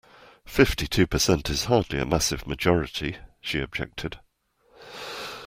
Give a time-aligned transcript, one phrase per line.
[0.47, 4.17] Fifty-two percent is hardly a massive majority, she objected